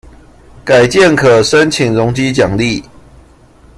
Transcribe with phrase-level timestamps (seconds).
[0.65, 2.83] 改建可申請容積獎勵